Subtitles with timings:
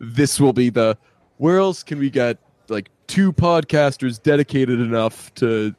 [0.00, 0.96] this will be the
[1.36, 5.74] where else can we get like two podcasters dedicated enough to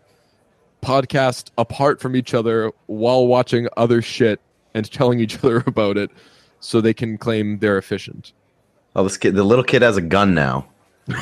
[0.82, 4.40] podcast apart from each other while watching other shit
[4.74, 6.10] and telling each other about it
[6.60, 8.34] so they can claim they're efficient.
[8.96, 10.68] Oh, this kid, the little kid has a gun now.
[11.08, 11.16] He's,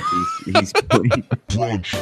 [0.46, 1.92] he's Brunch.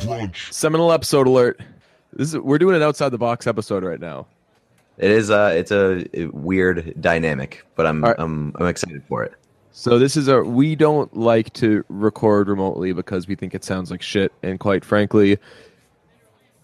[0.00, 0.52] Brunch.
[0.52, 1.60] Seminal episode alert.
[2.12, 4.26] This is we're doing an outside the box episode right now.
[4.98, 8.16] It is uh it's a weird dynamic, but I'm right.
[8.18, 9.34] I'm I'm excited for it.
[9.72, 13.90] So this is a we don't like to record remotely because we think it sounds
[13.90, 15.38] like shit and quite frankly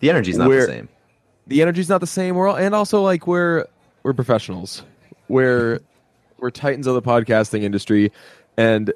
[0.01, 0.89] The energy's not the same.
[1.47, 2.35] the energy's not the same.
[2.37, 3.67] We're all, and also like we're
[4.03, 4.83] we're professionals.
[5.29, 5.81] We're
[6.39, 8.11] we're titans of the podcasting industry,
[8.57, 8.93] and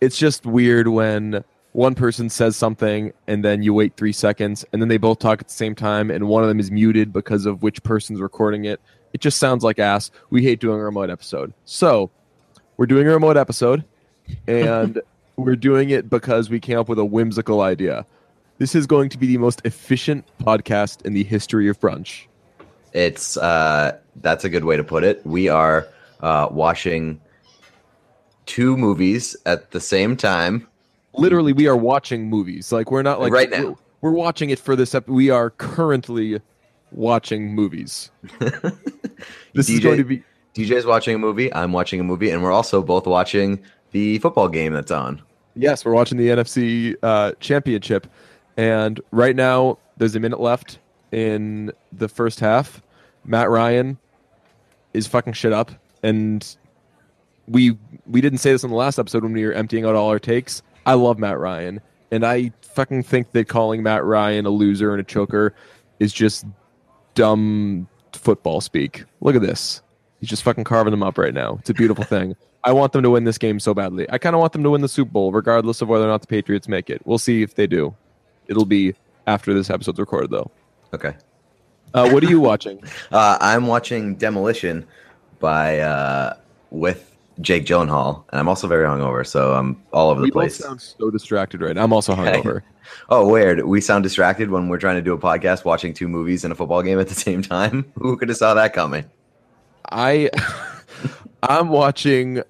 [0.00, 4.82] it's just weird when one person says something and then you wait three seconds and
[4.82, 7.46] then they both talk at the same time and one of them is muted because
[7.46, 8.80] of which person's recording it.
[9.12, 10.10] It just sounds like ass.
[10.30, 11.52] We hate doing a remote episode.
[11.64, 12.10] So
[12.76, 13.84] we're doing a remote episode
[14.48, 15.00] and
[15.36, 18.04] we're doing it because we came up with a whimsical idea.
[18.58, 22.26] This is going to be the most efficient podcast in the history of brunch.
[22.92, 25.24] It's uh that's a good way to put it.
[25.24, 25.86] We are
[26.20, 27.20] uh watching
[28.46, 30.66] two movies at the same time.
[31.14, 32.72] Literally, we are watching movies.
[32.72, 33.62] Like we're not like Right now.
[33.62, 34.94] We're, we're watching it for this.
[34.94, 36.40] Ep- we are currently
[36.92, 38.10] watching movies.
[38.38, 40.22] this is DJ going to be
[40.54, 44.48] DJ's watching a movie, I'm watching a movie, and we're also both watching the football
[44.48, 45.22] game that's on.
[45.54, 45.84] yes.
[45.84, 48.06] We're watching the NFC uh, Championship,
[48.56, 50.78] and right now there's a minute left
[51.12, 52.82] in the first half.
[53.24, 53.98] Matt Ryan
[54.94, 55.70] is fucking shit up,
[56.02, 56.56] and
[57.46, 60.08] we we didn't say this in the last episode when we were emptying out all
[60.08, 60.62] our takes.
[60.90, 65.00] I love Matt Ryan, and I fucking think that calling Matt Ryan a loser and
[65.00, 65.54] a choker
[66.00, 66.44] is just
[67.14, 69.04] dumb football speak.
[69.20, 69.82] Look at this.
[70.18, 71.58] He's just fucking carving them up right now.
[71.60, 72.34] It's a beautiful thing.
[72.64, 74.04] I want them to win this game so badly.
[74.10, 76.22] I kind of want them to win the Super Bowl, regardless of whether or not
[76.22, 77.00] the Patriots make it.
[77.04, 77.94] We'll see if they do.
[78.48, 78.96] It'll be
[79.28, 80.50] after this episode's recorded, though.
[80.92, 81.14] Okay.
[81.94, 82.82] Uh, what are you watching?
[83.12, 84.88] Uh, I'm watching Demolition
[85.38, 86.34] by uh,
[86.70, 87.09] with
[87.40, 90.56] Jake Gyllenhaal, and I'm also very hungover, so I'm all over the we both place.
[90.56, 91.84] sound so distracted right now.
[91.84, 92.62] I'm also hungover.
[93.08, 93.64] Oh, weird.
[93.66, 96.56] We sound distracted when we're trying to do a podcast, watching two movies and a
[96.56, 97.90] football game at the same time.
[97.98, 99.04] Who could have saw that coming?
[99.90, 100.30] I
[101.42, 102.42] I'm watching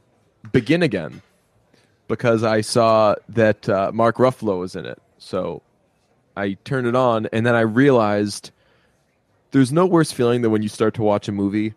[0.52, 1.22] Begin Again
[2.08, 5.00] because I saw that uh, Mark Ruffalo was in it.
[5.18, 5.62] So
[6.36, 8.50] I turned it on and then I realized
[9.52, 11.74] there's no worse feeling than when you start to watch a movie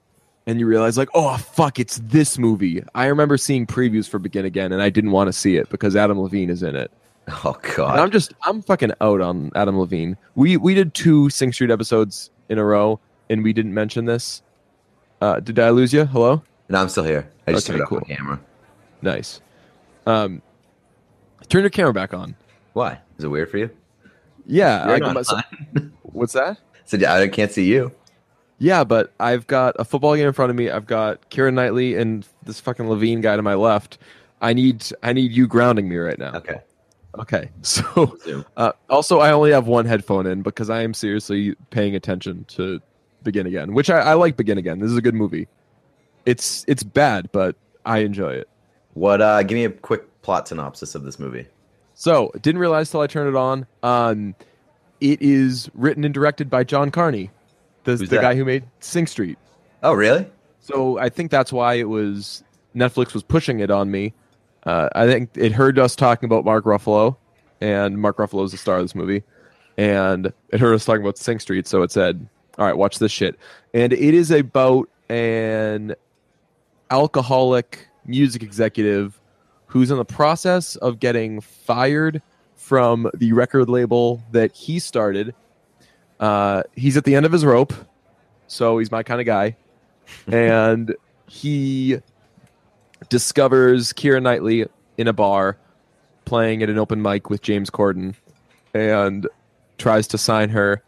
[0.48, 4.46] and you realize like, "Oh fuck, it's this movie." I remember seeing previews for Begin
[4.46, 6.92] Again and I didn't want to see it because Adam Levine is in it.
[7.46, 8.00] Oh And God.
[8.00, 10.18] I'm just I'm fucking out on Adam Levine.
[10.36, 13.00] We we did two Sing Street episodes in a row
[13.30, 14.42] and we didn't mention this.
[15.22, 16.06] Uh, did I lose you?
[16.06, 16.44] Hello?
[16.70, 17.30] no, I'm still here.
[17.48, 18.02] I just Okay, turned off cool.
[18.08, 18.40] my camera.
[19.02, 19.40] Nice.
[20.06, 20.42] Um,
[21.48, 22.36] turn your camera back on.
[22.74, 23.00] Why?
[23.18, 23.70] Is it weird for you?
[24.46, 24.84] Yeah.
[24.86, 25.14] I,
[26.04, 26.58] what's that?
[26.86, 27.92] so yeah, I can't see you.
[28.64, 30.70] Yeah, but I've got a football game in front of me.
[30.70, 33.98] I've got Keira Knightley and this fucking Levine guy to my left.
[34.40, 36.36] I need I need you grounding me right now.
[36.36, 36.62] Okay.
[37.20, 37.50] Okay.
[37.62, 38.18] So
[38.56, 42.82] uh, also I only have one headphone in because I am seriously paying attention to
[43.22, 44.80] Begin Again, which I, I like Begin Again.
[44.80, 45.50] This is a good movie.
[46.26, 48.48] It's it's bad, but I enjoy it.
[48.94, 49.22] What?
[49.22, 51.48] Uh, give me a quick plot synopsis of this movie.
[51.96, 53.68] So didn't realize till I turned it on.
[53.84, 54.36] Um,
[55.02, 57.30] it is written and directed by John Carney,
[57.84, 59.38] the, the guy who made Sing Street.
[59.82, 60.26] Oh, really?
[60.60, 62.44] So I think that's why it was
[62.76, 64.14] Netflix was pushing it on me.
[64.66, 67.18] Uh, I think it heard us talking about Mark Ruffalo,
[67.60, 69.24] and Mark Ruffalo is the star of this movie,
[69.78, 72.28] and it heard us talking about Sing Street, so it said,
[72.58, 73.38] "All right, watch this shit."
[73.74, 75.96] And it is about an
[76.90, 79.20] alcoholic music executive
[79.68, 82.22] who's in the process of getting fired
[82.56, 85.36] from the record label that he started.
[86.24, 87.74] Uh, he's at the end of his rope,
[88.48, 89.58] so he's my kind of guy
[90.32, 90.96] and
[91.28, 91.98] he
[93.10, 94.66] discovers Keira Knightley
[94.98, 95.58] in a bar
[96.24, 98.16] playing at an open mic with James Corden
[98.74, 99.28] and
[99.78, 100.82] tries to sign her.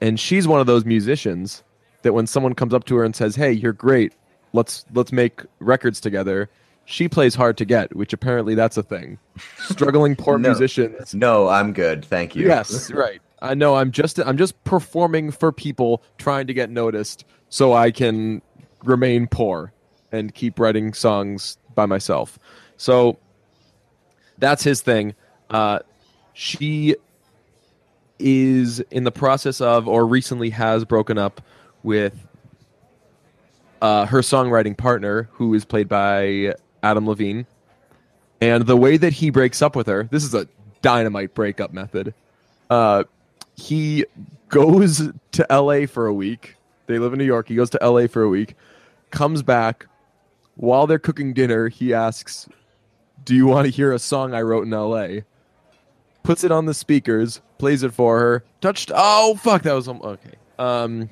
[0.00, 1.62] And she's one of those musicians
[2.02, 4.12] that when someone comes up to her and says, "Hey, you're great.
[4.52, 6.50] Let's let's make records together."
[6.84, 9.18] She plays hard to get, which apparently that's a thing.
[9.58, 10.50] Struggling poor No.
[10.50, 12.04] musicians No, I'm good.
[12.04, 12.46] Thank you.
[12.46, 13.20] Yes, right.
[13.40, 13.76] I know.
[13.76, 18.42] I'm just I'm just performing for people, trying to get noticed, so I can
[18.84, 19.72] remain poor
[20.12, 22.38] and keep writing songs by myself.
[22.76, 23.18] So
[24.38, 25.14] that's his thing.
[25.50, 25.80] Uh,
[26.32, 26.96] she
[28.18, 31.40] is in the process of, or recently has broken up
[31.82, 32.26] with
[33.80, 37.46] uh, her songwriting partner, who is played by Adam Levine.
[38.40, 40.48] And the way that he breaks up with her, this is a
[40.82, 42.14] dynamite breakup method.
[42.70, 43.04] Uh,
[43.58, 44.04] he
[44.48, 46.54] goes to LA for a week.
[46.86, 47.48] They live in New York.
[47.48, 48.54] He goes to LA for a week,
[49.10, 49.86] comes back.
[50.54, 52.48] While they're cooking dinner, he asks,
[53.24, 55.20] Do you want to hear a song I wrote in LA?
[56.22, 58.44] Puts it on the speakers, plays it for her.
[58.60, 58.90] Touched.
[58.94, 59.62] Oh, fuck.
[59.62, 59.88] That was.
[59.88, 60.34] um, Okay.
[60.58, 61.08] Um,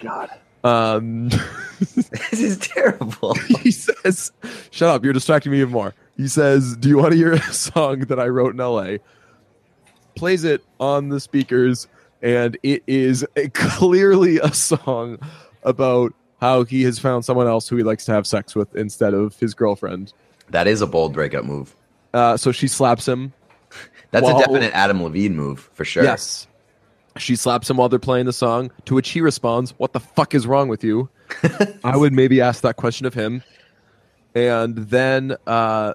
[0.00, 0.30] God,
[0.64, 1.28] um,
[1.78, 3.34] this is terrible.
[3.60, 4.32] he says,
[4.70, 5.04] "Shut up!
[5.04, 8.18] You're distracting me even more." He says, "Do you want to hear a song that
[8.18, 8.98] I wrote in L.A.?"
[10.16, 11.86] Plays it on the speakers,
[12.22, 15.18] and it is a, clearly a song
[15.62, 19.14] about how he has found someone else who he likes to have sex with instead
[19.14, 20.12] of his girlfriend.
[20.50, 21.74] that is a bold breakup move.
[22.14, 23.32] Uh, so she slaps him.
[24.10, 26.04] That's Well- a definite Adam Levine move for sure.
[26.04, 26.46] Yes.
[27.18, 30.34] She slaps him while they're playing the song, to which he responds, What the fuck
[30.34, 31.08] is wrong with you?
[31.84, 33.42] I would maybe ask that question of him.
[34.34, 35.94] And then uh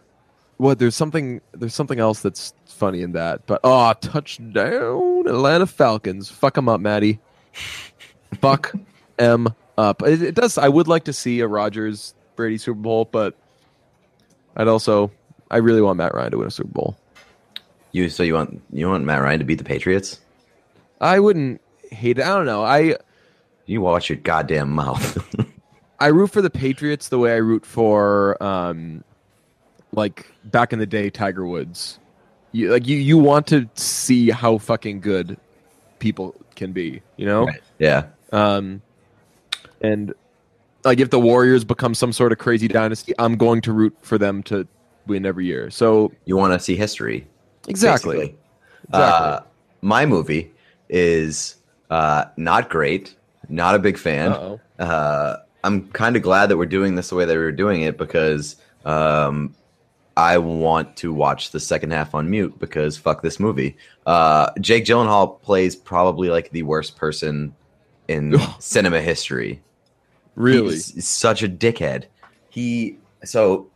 [0.57, 3.45] what there's something there's something else that's funny in that.
[3.45, 6.31] But oh touchdown Atlanta Falcons.
[6.31, 7.19] Fuck them up, Maddie.
[8.41, 8.73] Fuck
[9.19, 10.01] em up.
[10.01, 13.35] It, it does I would like to see a Rodgers Brady Super Bowl, but
[14.57, 15.11] I'd also
[15.51, 16.97] I really want Matt Ryan to win a Super Bowl.
[17.91, 20.19] You so you want you want Matt Ryan to beat the Patriots?
[20.99, 21.61] I wouldn't
[21.91, 22.25] hate it.
[22.25, 22.63] I don't know.
[22.63, 22.95] I
[23.67, 25.23] You watch your goddamn mouth.
[25.99, 29.03] I root for the Patriots the way I root for um
[29.91, 31.99] like back in the day Tiger Woods.
[32.51, 35.37] You like you you want to see how fucking good
[35.99, 37.47] people can be, you know?
[37.79, 38.07] yeah.
[38.31, 38.81] Um
[39.81, 40.13] and
[40.83, 44.17] like if the Warriors become some sort of crazy dynasty, I'm going to root for
[44.17, 44.67] them to
[45.07, 45.69] win every year.
[45.69, 47.27] So You want to see history.
[47.67, 48.15] exactly.
[48.17, 48.37] basically.
[48.89, 49.27] Exactly.
[49.27, 49.39] Uh,
[49.81, 50.51] my movie
[50.89, 51.55] is
[51.89, 53.15] uh, not great.
[53.49, 54.31] Not a big fan.
[54.31, 54.59] Uh-oh.
[54.79, 57.97] Uh, I'm kind of glad that we're doing this the way that we're doing it
[57.97, 58.55] because
[58.85, 59.53] um,
[60.17, 63.77] I want to watch the second half on mute because fuck this movie.
[64.05, 67.55] Uh, Jake Gyllenhaal plays probably like the worst person
[68.07, 69.61] in cinema history.
[70.35, 70.75] really?
[70.75, 72.05] He's, such a dickhead.
[72.49, 73.67] He so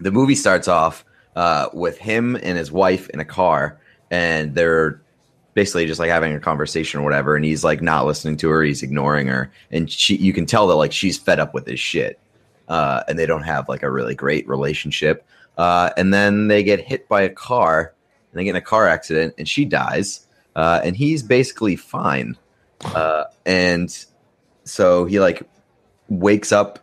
[0.00, 1.04] the movie starts off
[1.36, 3.78] uh, with him and his wife in a car,
[4.10, 5.00] and they're
[5.54, 7.36] basically just like having a conversation or whatever.
[7.36, 10.66] And he's like not listening to her; he's ignoring her, and she you can tell
[10.68, 12.18] that like she's fed up with his shit,
[12.68, 15.26] uh, and they don't have like a really great relationship.
[15.58, 17.92] Uh, and then they get hit by a car,
[18.30, 22.38] and they get in a car accident, and she dies, uh, and he's basically fine.
[22.84, 24.06] Uh, and
[24.62, 25.42] so he like
[26.08, 26.78] wakes up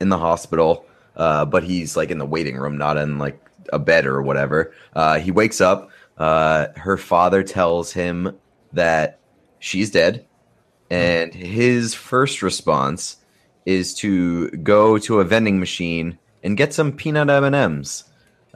[0.00, 0.84] in the hospital,
[1.14, 3.38] uh, but he's like in the waiting room, not in like
[3.72, 4.74] a bed or whatever.
[4.94, 5.90] Uh, he wakes up.
[6.18, 8.36] Uh, her father tells him
[8.72, 9.20] that
[9.60, 10.26] she's dead,
[10.90, 13.18] and his first response
[13.64, 18.04] is to go to a vending machine and get some peanut M and M's,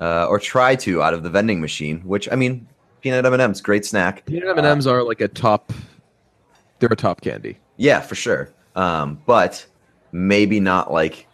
[0.00, 2.00] uh, or try to out of the vending machine.
[2.00, 2.67] Which I mean,
[3.00, 4.27] peanut M and M's, great snack.
[4.27, 5.73] Peanut M&Ms are like a top
[6.79, 7.59] they're a top candy.
[7.77, 8.50] Yeah, for sure.
[8.75, 9.65] Um, but
[10.12, 11.27] maybe not like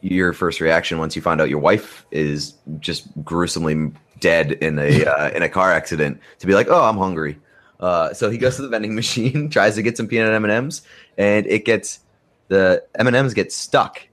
[0.00, 5.04] your first reaction once you find out your wife is just gruesomely dead in a
[5.06, 7.38] uh, in a car accident to be like, oh, I'm hungry.
[7.80, 10.52] Uh, so he goes to the vending machine, tries to get some peanut M and
[10.52, 10.82] M's,
[11.18, 12.00] and it gets
[12.48, 14.06] the M and M's get stuck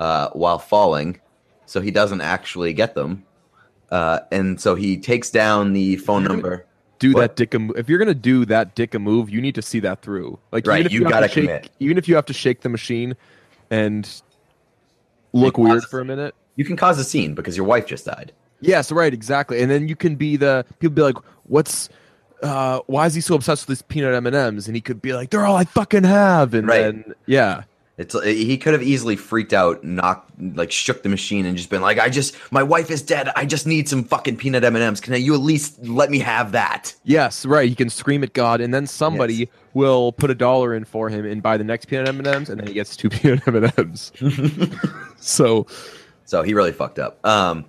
[0.00, 1.20] uh, while falling,
[1.66, 3.24] so he doesn't actually get them.
[3.90, 6.66] Uh, and so he takes down the phone number.
[6.98, 7.20] do What?
[7.20, 9.78] that dick a if you're gonna do that dick a move you need to see
[9.80, 11.70] that through like Right, even if you have gotta to shake, commit.
[11.78, 13.14] even if you have to shake the machine
[13.70, 14.10] and
[15.32, 18.32] look weird for a minute You can cause a scene because your wife just died.
[18.60, 21.88] yes right exactly and then you can be the people be like what's
[22.42, 25.30] uh why is he so obsessed with these peanut m&ms and he could be like
[25.30, 26.80] they're all i fucking have and Right.
[26.80, 27.64] then yeah
[27.98, 31.80] It's he could have easily freaked out, knocked, like shook the machine, and just been
[31.80, 33.30] like, "I just, my wife is dead.
[33.34, 35.00] I just need some fucking peanut M and M's.
[35.00, 38.60] Can you at least let me have that?" yes right he can scream at god
[38.60, 39.48] and then somebody Yes.
[39.72, 42.66] will put a dollar in for him and buy the next peanut m&ms and then
[42.66, 44.12] he gets two peanut m&ms
[45.16, 45.66] so
[46.24, 47.24] So he really fucked up.
[47.24, 47.64] Um,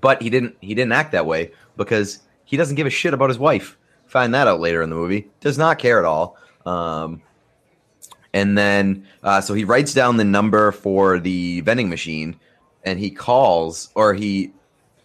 [0.00, 0.56] but he didn't.
[0.60, 3.76] He didn't act that way because he doesn't give a shit about his wife.
[4.06, 5.28] Find that out later in the movie.
[5.40, 6.36] Does not care at all.
[6.64, 7.22] Um,
[8.32, 12.36] and then, uh, so he writes down the number for the vending machine,
[12.84, 14.52] and he calls or he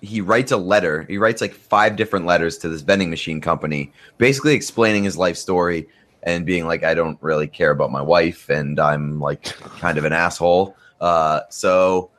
[0.01, 1.03] he writes a letter.
[1.03, 5.37] He writes like five different letters to this vending machine company, basically explaining his life
[5.37, 5.87] story
[6.23, 9.43] and being like, I don't really care about my wife, and I'm like
[9.79, 10.75] kind of an asshole.
[10.99, 12.11] Uh, so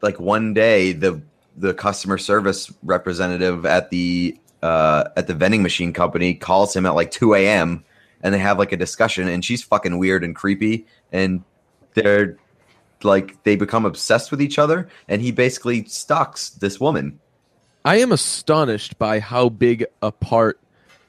[0.00, 1.20] like one day the
[1.56, 6.94] the customer service representative at the uh, at the vending machine company calls him at
[6.94, 7.84] like 2 a.m
[8.24, 11.44] and they have like a discussion, and she's fucking weird and creepy, and
[11.92, 12.36] they're
[13.04, 17.20] like they become obsessed with each other, and he basically stalks this woman.
[17.84, 20.58] I am astonished by how big a part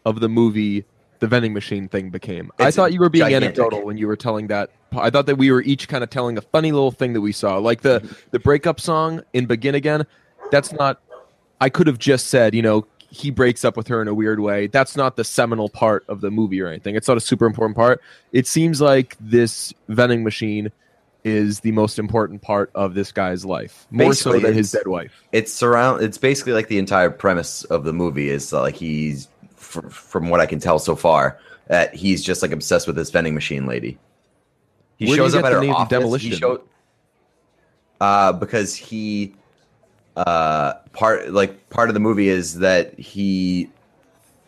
[0.06, 0.86] of the movie
[1.20, 2.52] the vending machine thing became.
[2.60, 3.58] I thought you were being gigantic.
[3.58, 4.70] anecdotal when you were telling that.
[4.92, 7.32] I thought that we were each kind of telling a funny little thing that we
[7.32, 10.06] saw, like the the breakup song in Begin Again.
[10.52, 11.02] That's not.
[11.62, 14.40] I could have just said, you know, he breaks up with her in a weird
[14.40, 14.68] way.
[14.68, 16.96] That's not the seminal part of the movie or anything.
[16.96, 18.02] It's not a super important part.
[18.32, 20.72] It seems like this vending machine
[21.24, 25.24] is the most important part of this guy's life, more so than his dead wife.
[25.32, 26.04] It's surround.
[26.04, 30.30] It's basically like the entire premise of the movie is uh, like he's, fr- from
[30.30, 33.66] what I can tell so far, that he's just like obsessed with this vending machine
[33.66, 33.98] lady.
[34.98, 35.90] He Where shows up at her office.
[35.90, 36.32] Demolition?
[36.32, 36.62] He show,
[38.00, 39.34] uh, because he,
[40.16, 43.70] uh, part like part of the movie is that he,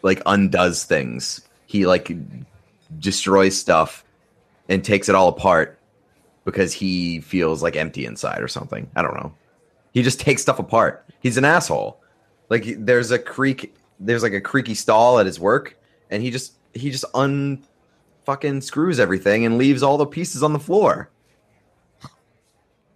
[0.02, 1.42] like undoes things.
[1.66, 2.16] He like
[3.00, 4.04] destroys stuff
[4.70, 5.80] and takes it all apart
[6.46, 8.90] because he feels like empty inside or something.
[8.96, 9.34] I don't know.
[9.94, 11.06] He just takes stuff apart.
[11.20, 12.02] He's an asshole.
[12.50, 15.78] Like there's a creak, there's like a creaky stall at his work,
[16.10, 17.66] and he just he just un
[18.26, 21.10] fucking screws everything and leaves all the pieces on the floor.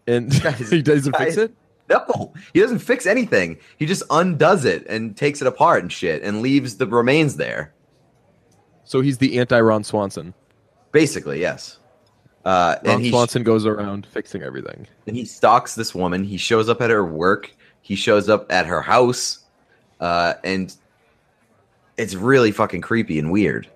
[0.08, 1.54] And Guys, he doesn't fix it.
[1.92, 3.58] No, he doesn't fix anything.
[3.78, 7.74] He just undoes it and takes it apart and shit, and leaves the remains there.
[8.86, 10.34] So he's the anti Ron Swanson.
[10.94, 11.80] Basically, yes.
[12.46, 14.88] Uh, Ron and he Swanson goes around fixing everything.
[15.06, 16.24] and he stalks this woman.
[16.24, 17.52] He shows up at her work.
[17.82, 19.40] He shows up at her house,
[20.00, 20.74] uh, and
[21.98, 23.68] it's really fucking creepy and weird.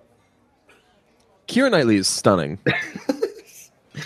[1.48, 2.60] Keira Knightley is stunning.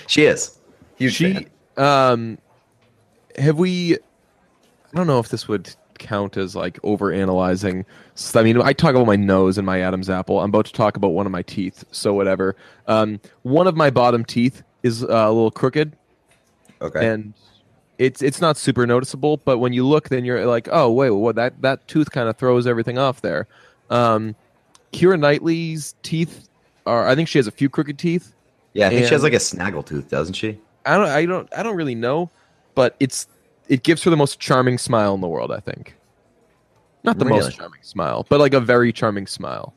[0.07, 0.57] She is.
[0.97, 1.49] Huge she, fan.
[1.77, 2.37] um,
[3.39, 3.95] have we?
[3.95, 7.85] I don't know if this would count as like over analyzing.
[8.33, 10.39] I mean, I talk about my nose and my Adam's apple.
[10.39, 12.55] I'm about to talk about one of my teeth, so whatever.
[12.87, 15.95] Um, one of my bottom teeth is uh, a little crooked,
[16.81, 17.07] Okay.
[17.07, 17.33] and
[17.97, 19.37] it's it's not super noticeable.
[19.37, 22.37] But when you look, then you're like, oh wait, well that that tooth kind of
[22.37, 23.47] throws everything off there.
[23.89, 24.35] Um,
[24.93, 26.47] Keira Knightley's teeth
[26.85, 27.07] are.
[27.07, 28.33] I think she has a few crooked teeth.
[28.73, 30.57] yeah, I think she has like a snaggle tooth, doesn't she?
[30.85, 32.31] I don't I don't I don't really know,
[32.79, 33.27] but it's
[33.67, 35.97] it gives her the most charming smile in the world, I think.
[37.03, 37.41] Not the Really?
[37.41, 39.73] most charming smile, but like a very charming smile.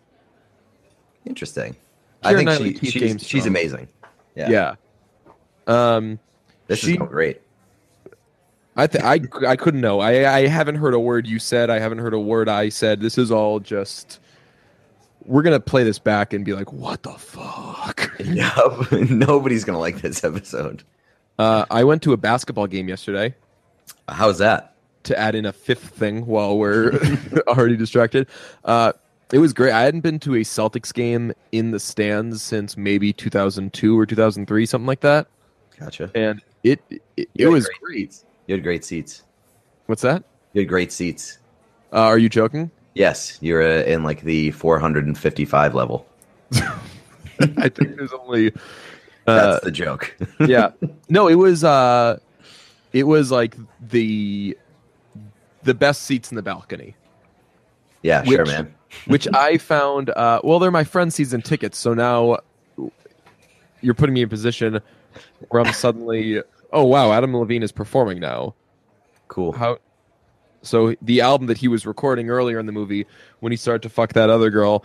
[1.26, 1.74] Interesting.
[2.22, 3.88] I think Knightley, she, she's, she's amazing.
[4.36, 4.48] Yeah.
[4.50, 4.74] Yeah.
[5.66, 6.20] Um
[6.68, 7.40] This She- is great.
[8.76, 9.98] I th- I I couldn't know.
[9.98, 11.68] I I haven't heard a word you said.
[11.70, 13.00] I haven't heard a word I said.
[13.00, 14.20] This is all just
[15.24, 19.78] we're going to play this back and be like, "What the fuck?" No, nobody's gonna
[19.80, 20.84] like this episode.
[21.38, 23.34] Uh, I went to a basketball game yesterday.
[24.08, 24.72] How's that?
[25.04, 26.92] to add in a fifth thing while we're
[27.48, 28.28] already distracted.
[28.64, 28.92] Uh,
[29.32, 29.72] it was great.
[29.72, 34.66] I hadn't been to a Celtics game in the stands since maybe 2002 or 2003,
[34.66, 35.26] something like that.
[35.78, 36.10] Gotcha.
[36.14, 36.80] And it
[37.16, 38.24] it, it was great great.
[38.46, 39.22] You had great seats.
[39.86, 40.22] What's that?
[40.52, 41.38] You had great seats.
[41.92, 42.70] Uh, are you joking?
[42.94, 46.06] Yes, you're uh, in like the 455 level.
[46.54, 48.52] I think there's only.
[49.24, 50.16] That's Uh, the joke.
[50.40, 50.70] yeah.
[51.08, 51.64] No, it was.
[51.64, 52.18] Uh,
[52.92, 54.56] it was like the
[55.62, 56.96] the best seats in the balcony.
[58.02, 58.74] yeah, sure, man.
[59.06, 60.10] which I found.
[60.10, 62.38] Uh, well, they're my friend's season tickets, so now
[63.80, 64.80] you're putting me in a position
[65.48, 68.54] where I'm suddenly, oh wow, Adam Levine is performing now.
[69.28, 69.52] Cool.
[69.52, 69.78] How?
[70.62, 73.06] So the album that he was recording earlier in the movie,
[73.40, 74.84] when he started to fuck that other girl,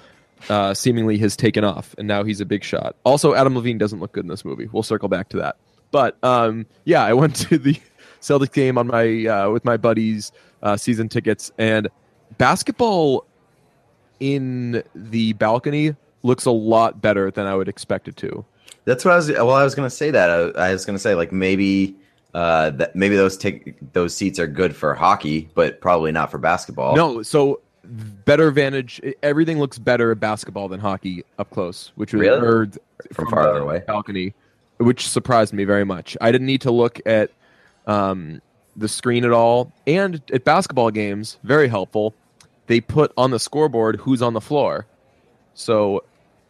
[0.50, 2.96] uh, seemingly has taken off, and now he's a big shot.
[3.04, 4.70] Also, Adam Levine doesn't look good in this movie.
[4.72, 5.58] We'll circle back to that.
[5.92, 7.80] But um, yeah, I went to the
[8.22, 11.88] Celtics game on my uh, with my buddies, uh, season tickets, and
[12.38, 13.26] basketball
[14.20, 18.46] in the balcony looks a lot better than I would expect it to.
[18.86, 19.30] That's what I was.
[19.30, 20.30] Well, I was gonna say that.
[20.58, 21.96] I, I was gonna say like maybe
[22.34, 26.38] uh, that maybe those take those seats are good for hockey, but probably not for
[26.38, 26.96] basketball.
[26.96, 29.02] No, so better vantage.
[29.24, 32.46] Everything looks better at basketball than hockey up close, which was Really?
[32.46, 32.68] or
[33.14, 33.84] From farther away?
[33.88, 34.34] balcony,
[34.78, 36.18] which surprised me very much.
[36.22, 37.32] I didn't need to look at
[37.86, 38.42] um,
[38.76, 42.14] the screen at all, and at basketball games, very helpful.
[42.68, 44.86] They put on the scoreboard who's on the floor,
[45.54, 46.04] so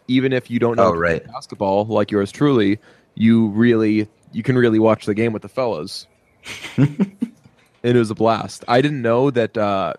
[0.08, 1.26] even if you don't know Oh, right.
[1.28, 2.80] basketball like yours truly,
[3.16, 6.08] you really you can really watch the game with the fellas.
[6.78, 8.64] it was a blast.
[8.68, 9.94] I didn't know that uh,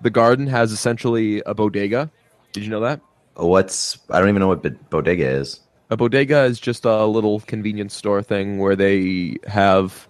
[0.00, 2.10] the garden has essentially a bodega.
[2.52, 3.00] Did you know that?
[3.34, 5.60] What's I don't even know what bodega is.
[5.90, 10.08] A bodega is just a little convenience store thing where they have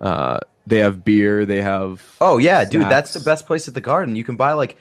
[0.00, 3.80] uh, they have beer, they have Oh yeah, dude, that's the best place at the
[3.80, 4.16] garden.
[4.16, 4.76] You can buy like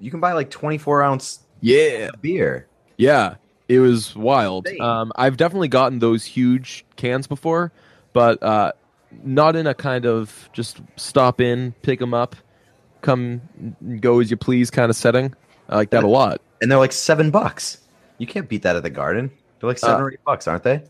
[0.00, 2.66] you can buy like 24 ounce yeah beer.
[2.96, 3.36] yeah
[3.68, 4.68] It was wild.
[4.80, 7.72] Um, I've definitely gotten those huge cans before,
[8.12, 8.72] but uh,
[9.24, 12.36] not in a kind of just stop in, pick them up,
[13.02, 13.40] come
[14.00, 15.34] go as you please kind of setting.
[15.68, 16.40] I like that a lot.
[16.60, 17.78] And they're like seven bucks.
[18.18, 19.30] You can't beat that at the garden.
[19.60, 20.82] They're like seven Uh, or eight bucks, aren't they?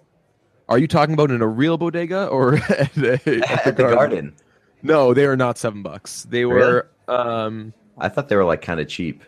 [0.69, 4.35] Are you talking about in a real bodega or at, a, At, the garden.
[4.83, 6.25] No, they are not seven bucks.
[6.25, 9.23] They were um, I thought they were like kind of cheap.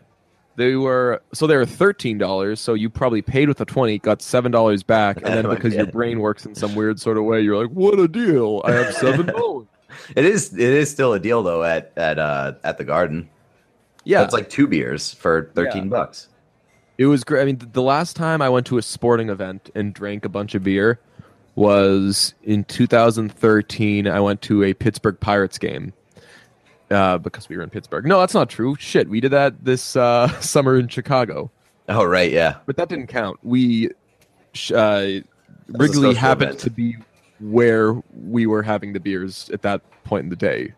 [0.57, 2.61] they were so they were thirteen dollars.
[2.61, 5.75] So you probably paid with a twenty, got seven dollars back, and then Oh, because
[5.75, 8.62] your brain works in some weird sort of way, you're like, "What a deal!
[8.64, 9.67] I have seven dollars."
[10.16, 13.28] It is it is still a deal though at at uh at the garden.
[14.04, 15.90] yeah, It's like two beers for thirteen Yeah.
[15.90, 16.28] bucks.
[16.99, 17.42] It was great.
[17.42, 20.54] I mean, the last time I went to a sporting event and drank a bunch
[20.54, 21.00] of beer
[21.56, 24.06] was in 2013.
[24.06, 25.92] I went to a Pittsburgh Pirates game
[26.90, 28.06] uh, because we were in Pittsburgh.
[28.06, 28.76] No, that's not true.
[28.78, 31.50] Shit, we did that this uh, summer in Chicago,
[31.88, 32.56] Oh right, yeah.
[32.66, 33.38] but that didn't count.
[33.42, 33.90] We
[34.73, 35.06] uh,
[35.68, 36.61] Wrigley happened event.
[36.61, 36.96] to be
[37.41, 40.73] where we were having the beers at that point in the day.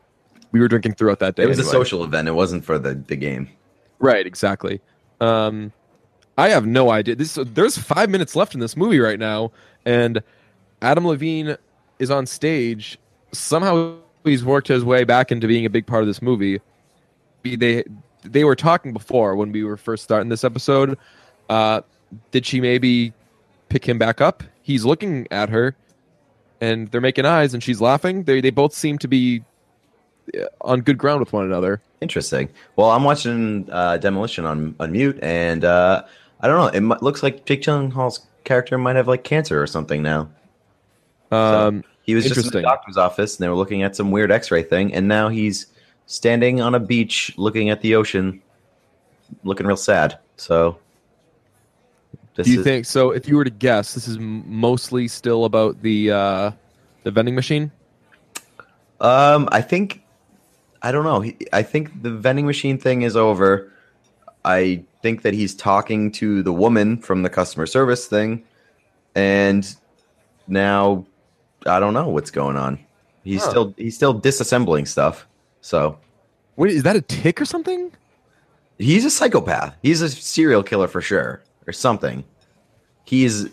[0.53, 1.43] We were drinking throughout that day.
[1.43, 2.29] It was a social event.
[2.29, 3.49] It wasn't for the, the game.
[3.99, 4.81] Right, exactly.
[5.21, 5.73] Um,
[6.39, 7.17] I have no idea.
[7.17, 9.53] This there's five minutes left in this movie right now,
[9.85, 10.23] and
[10.83, 11.57] Adam Levine
[11.99, 12.99] is on stage.
[13.33, 16.61] Somehow he's worked his way back into being a big part of this movie.
[17.43, 17.85] They
[18.23, 20.99] they were talking before when we were first starting this episode.
[21.49, 21.81] Uh,
[22.33, 23.13] did she maybe
[23.69, 24.43] pick him back up?
[24.63, 25.75] He's looking at her,
[26.61, 28.25] and they're making eyes, and she's laughing.
[28.25, 29.43] They they both seem to be
[30.39, 31.81] uh, on good ground with one another.
[32.01, 32.49] Interesting.
[32.77, 36.05] Well, I'm watching uh, Demolition on on mute, and uh,
[36.41, 36.77] I don't know.
[36.77, 40.29] It mi- looks like Jake Gyllenhaal's character might have like cancer or something now.
[41.31, 44.31] Um, He was just in the doctor's office, and they were looking at some weird
[44.31, 45.67] X-ray thing, and now he's
[46.07, 48.41] standing on a beach, looking at the ocean,
[49.43, 50.19] looking real sad.
[50.37, 50.79] So,
[52.37, 53.11] this Do you is- think so?
[53.11, 56.51] If you were to guess, this is mostly still about the uh,
[57.03, 57.73] the vending machine.
[59.01, 60.03] Um, I think
[60.83, 61.25] I don't know.
[61.53, 63.73] I think the vending machine thing is over.
[64.45, 68.45] I think that he's talking to the woman from the customer service thing,
[69.15, 69.67] and
[70.47, 71.05] now
[71.67, 72.79] I don't know what's going on.
[73.25, 73.51] He's Huh.
[73.51, 75.27] still he's still disassembling stuff.
[75.61, 75.99] So
[76.57, 77.93] Wait, is that a tick or something?
[78.79, 79.75] he's a psychopath.
[79.83, 82.25] He's a serial killer for sure, or something.
[83.05, 83.47] He's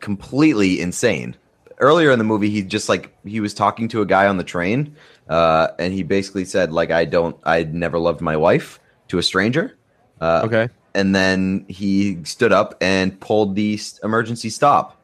[0.00, 1.36] completely insane.
[1.78, 4.44] Earlier in the movie, he just like he was talking to a guy on the
[4.44, 4.96] train,
[5.28, 9.22] uh, and he basically said like I don't, I never loved my wife to a
[9.22, 9.76] stranger.
[10.20, 15.00] Uh, Okay, and then he stood up and pulled the emergency stop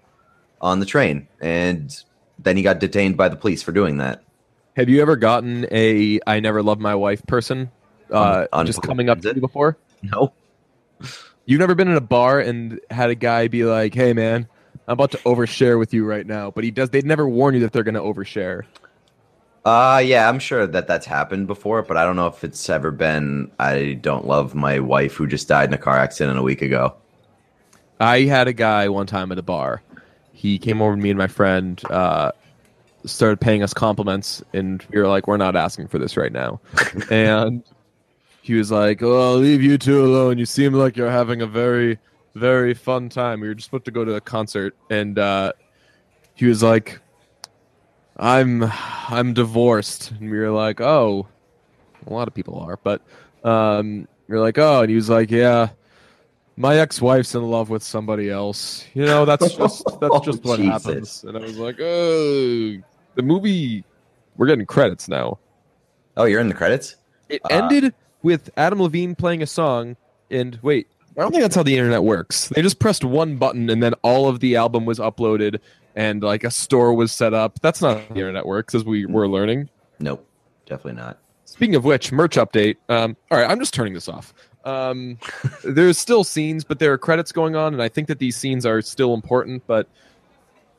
[0.61, 1.97] on the train, and
[2.39, 4.23] then he got detained by the police for doing that.
[4.77, 7.71] have you ever gotten a "I never loved my wife" person
[8.13, 9.79] uh, On- on just coming up to you before?
[10.03, 10.35] No,
[11.47, 14.47] You've never been in a bar and had a guy be like, "Hey, man,
[14.87, 16.91] I'm about to overshare with you right now," but he does.
[16.91, 18.65] They'd never warn you that they're going to overshare.
[19.67, 22.93] Uh yeah, I'm sure that that's happened before, but I don't know if it's ever
[22.93, 23.51] been.
[23.59, 26.95] I don't love my wife who just died in a car accident a week ago.
[27.99, 29.83] I had a guy one time at a bar.
[30.33, 32.31] He came over to me and my friend, uh,
[33.07, 36.61] started paying us compliments, and we were like, "We're not asking for this right now."
[37.11, 37.65] and
[38.47, 40.39] he was like, "Oh, I'll leave you two alone.
[40.39, 41.99] You seem like you're having a very,
[42.35, 43.41] very fun time.
[43.41, 45.53] We were just about to go to a concert." And uh,
[46.35, 47.01] he was like,
[48.17, 48.65] "I'm,
[49.09, 51.27] I'm divorced," and we were like, "Oh."
[52.09, 53.03] A lot of people are, but
[53.43, 55.71] um, we were like, "Oh," and he was like, "Yeah."
[56.59, 58.87] my ex-wife's in love with somebody else.
[58.95, 60.85] You know, that's just that's Oh, just what Jesus.
[60.87, 61.25] happens.
[61.25, 62.79] And I was like, oh,
[63.15, 63.85] the movie.
[64.39, 65.39] We're getting credits now.
[66.17, 66.97] Oh, you're in the credits.
[67.29, 67.95] It Uh, ended
[68.27, 69.97] with Adam Levine playing a song.
[70.33, 72.49] And wait, I don't think that's how the internet works.
[72.49, 75.61] They just pressed one button, and then all of the album was uploaded,
[75.95, 77.61] and like a store was set up.
[77.61, 79.71] That's not how the internet works, as we were learning.
[80.01, 80.27] Nope,
[80.67, 81.21] definitely not.
[81.45, 82.79] Speaking of which, merch update.
[82.89, 84.35] Um, all right, I'm just turning this off.
[84.65, 85.19] Um,
[85.65, 88.67] there's still scenes, but there are credits going on, and I think that these scenes
[88.67, 89.63] are still important.
[89.69, 89.89] But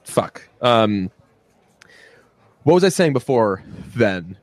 [0.04, 0.46] fuck.
[0.62, 1.12] Um,
[2.64, 3.64] what was I saying before
[3.96, 4.36] then?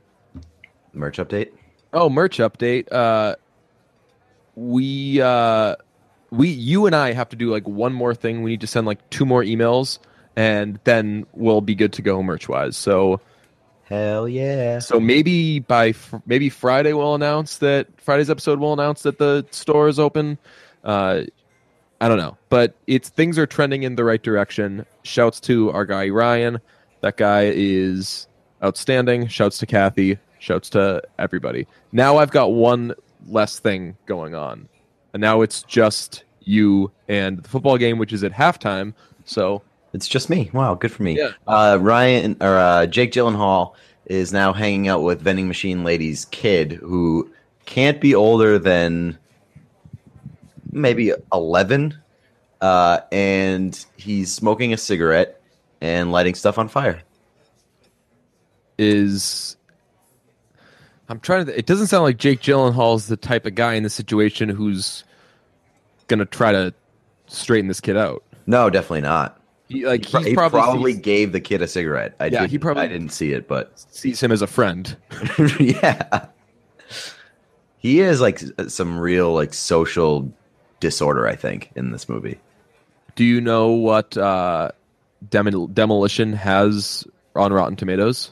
[0.91, 1.51] Merch update.
[1.95, 2.91] Oh, merch update.
[2.91, 3.37] Uh,
[4.55, 5.77] we uh,
[6.29, 8.43] we you and I have to do like one more thing.
[8.43, 9.99] We need to send like two more emails,
[10.35, 12.77] and then we'll be good to go merch wise.
[12.77, 13.21] So.
[13.85, 14.79] Hell yeah.
[14.79, 19.45] So maybe by fr- maybe Friday we'll announce that Friday's episode will announce that the
[19.51, 20.39] store is open.
[20.83, 21.21] Uh,
[22.01, 24.87] I don't know, but it's things are trending in the right direction.
[25.03, 26.59] Shouts to our guy Ryan.
[27.01, 28.27] That guy is
[28.63, 29.27] outstanding.
[29.27, 30.17] Shouts to Kathy.
[30.45, 31.65] Shouts to everybody.
[31.91, 32.93] Now I've got one
[33.27, 34.69] less thing going on,
[35.11, 38.93] and now it's just you, and the football game, which is at halftime.
[39.23, 40.51] So It's just me.
[40.53, 41.17] Wow, good for me.
[41.17, 41.31] Yeah.
[41.47, 43.73] Uh, Ryan or uh, Jake Gyllenhaal
[44.05, 47.27] is now hanging out with vending machine lady's kid, who
[47.65, 49.17] can't be older than
[50.71, 51.97] maybe eleven,
[52.61, 55.41] uh, and he's smoking a cigarette
[55.81, 57.01] and lighting stuff on fire.
[58.77, 59.57] is
[61.09, 61.57] I'm trying to.
[61.57, 65.03] It doesn't sound like Jake Gyllenhaal's the type of guy in this situation who's
[66.07, 66.73] gonna try to
[67.27, 68.23] straighten this kid out.
[68.47, 69.39] No, definitely not.
[69.67, 72.15] He, like He, pro- he's he probably, probably sees, gave the kid a cigarette.
[72.19, 74.95] I Yeah, didn't, he probably- I didn't see it, but sees him as a friend.
[75.59, 76.27] yeah,
[77.77, 80.31] he is like some real like social
[80.79, 81.27] disorder.
[81.27, 82.39] I think in this movie.
[83.15, 84.71] Do you know what uh,
[85.29, 88.31] Demol- Demolition has on Rotten Tomatoes?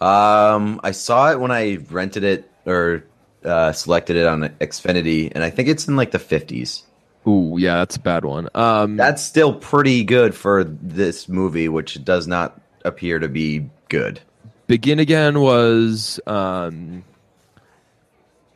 [0.00, 3.04] Um, I saw it when I rented it or
[3.44, 6.84] uh, selected it on Xfinity, and I think it's in like the fifties.
[7.26, 8.48] Ooh, yeah, that's a bad one.
[8.54, 14.20] Um, That's still pretty good for this movie, which does not appear to be good.
[14.66, 17.04] Begin Again was um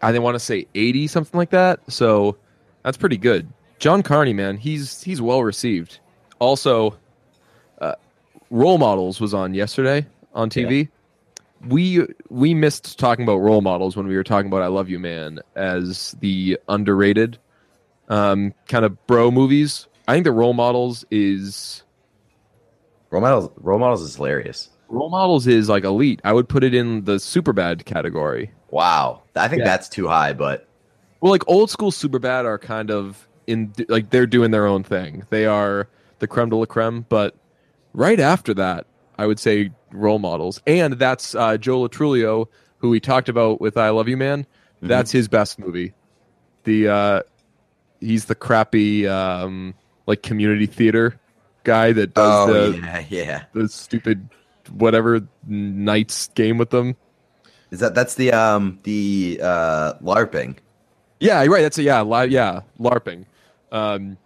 [0.00, 1.80] I didn't want to say 80 something like that.
[1.90, 2.36] So
[2.82, 3.48] that's pretty good.
[3.78, 5.98] John Carney, man, he's he's well received.
[6.38, 6.96] Also
[7.80, 7.94] uh,
[8.50, 10.88] Role Models was on yesterday on TV.
[11.68, 14.98] We we missed talking about Role Models when we were talking about I Love You
[14.98, 17.38] Man as the underrated
[18.08, 19.86] um kind of bro movies.
[20.06, 21.82] I think the Role Models is
[23.10, 24.70] Role models, role models is hilarious.
[24.88, 26.20] Role Models is like elite.
[26.24, 28.50] I would put it in the super bad category.
[28.70, 29.66] Wow, I think Yeah.
[29.66, 30.68] that's too high, but
[31.20, 34.82] Well, like old school super bad are kind of in like they're doing their own
[34.82, 35.24] thing.
[35.30, 37.06] They are the creme de la creme.
[37.08, 37.34] But
[37.94, 38.86] right after that,
[39.18, 42.46] I would say role models, and that's uh, Joe Lo Truglio,
[42.78, 44.46] who we talked about with "I Love You, Man."
[44.82, 45.94] That's his best movie.
[46.64, 47.22] The uh,
[48.00, 49.74] he's the crappy um,
[50.06, 51.18] like community theater
[51.64, 53.44] guy that does oh the yeah, yeah.
[53.54, 54.28] the stupid
[54.70, 56.96] whatever nights game with them.
[57.70, 60.56] Is that that's the um the uh LARPing?
[61.20, 61.62] Yeah, you're right.
[61.62, 63.24] That's a yeah, li- yeah, LARPing.
[63.72, 64.18] Um,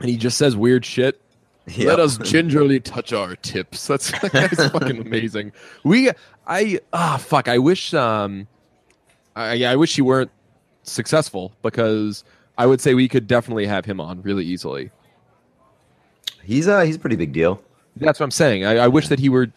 [0.00, 1.20] and he just says weird shit.
[1.78, 3.86] Let us gingerly touch our tips.
[3.88, 5.52] That's that guy's fucking amazing.
[5.82, 6.10] We,
[6.46, 7.48] I, ah, fuck.
[7.48, 8.46] I wish, um,
[9.34, 10.30] I, I wish he weren't
[10.82, 12.24] successful because
[12.58, 14.90] I would say we could definitely have him on really easily.
[16.42, 17.62] He's a he's a pretty big deal.
[17.96, 18.66] That's what I'm saying.
[18.66, 19.50] I, I wish that he were,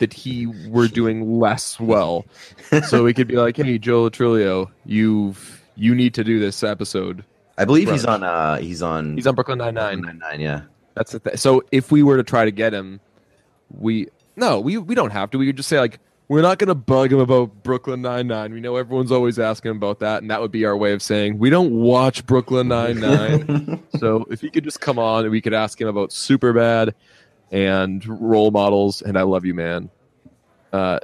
[0.00, 2.26] that he were doing less well,
[2.88, 6.62] so we could be like, hey, Joe Lo Truglio, you've you need to do this
[6.62, 7.24] episode.
[7.58, 10.02] I believe he's on uh he's on He's on Brooklyn Nine Nine.
[10.02, 10.62] nine nine yeah.
[10.96, 11.36] That's the thing.
[11.36, 13.00] So if we were to try to get him,
[13.70, 15.38] we no, we we don't have to.
[15.38, 18.52] We could just say like we're not going to bug him about Brooklyn Nine Nine.
[18.52, 21.02] We know everyone's always asking him about that, and that would be our way of
[21.02, 23.84] saying we don't watch Brooklyn Nine Nine.
[23.98, 26.94] so if he could just come on and we could ask him about Superbad
[27.52, 29.90] and role models, and I love you, man.
[30.72, 30.98] Uh,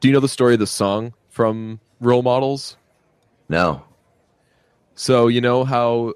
[0.00, 2.76] do you know the story of the song from Role Models?
[3.48, 3.84] No.
[4.96, 6.14] So you know how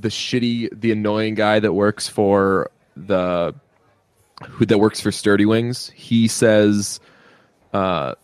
[0.00, 3.54] the shitty, the annoying guy that works for the
[4.48, 7.00] who that works for Sturdy Wings, he says,
[7.72, 8.14] uh,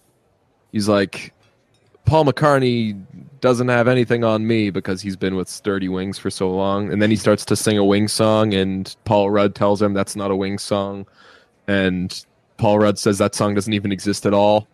[0.72, 1.32] he's like,
[2.04, 3.02] Paul McCartney
[3.40, 7.02] doesn't have anything on me because he's been with Sturdy Wings for so long, and
[7.02, 10.30] then he starts to sing a Wing song, and Paul Rudd tells him that's not
[10.30, 11.06] a Wing song,
[11.66, 12.24] and
[12.58, 14.68] Paul Rudd says that song doesn't even exist at all.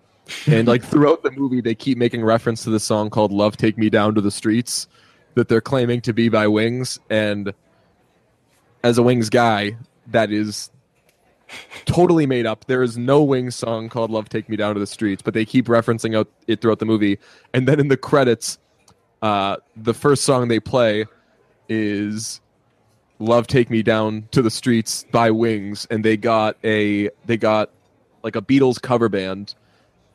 [0.47, 3.79] and like throughout the movie, they keep making reference to the song called "Love Take
[3.79, 4.87] Me Down to the Streets"
[5.35, 6.99] that they're claiming to be by Wings.
[7.09, 7.53] And
[8.83, 9.77] as a Wings guy,
[10.09, 10.71] that is
[11.85, 12.67] totally made up.
[12.67, 15.45] There is no Wings song called "Love Take Me Down to the Streets," but they
[15.45, 17.19] keep referencing out it throughout the movie.
[17.53, 18.59] And then in the credits,
[19.23, 21.07] uh, the first song they play
[21.69, 22.41] is
[23.19, 27.71] "Love Take Me Down to the Streets" by Wings, and they got a they got
[28.23, 29.55] like a Beatles cover band.